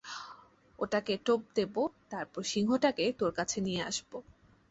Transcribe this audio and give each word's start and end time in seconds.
ওটাকে 0.79 1.13
টোপ 1.25 1.41
দেবো, 1.55 1.81
তারপর 2.09 2.41
সিংহটাকে 2.43 3.05
তোর 3.19 3.31
কাছে 3.31 3.57
নিয়ে 3.61 3.81
আসবো। 3.83 4.17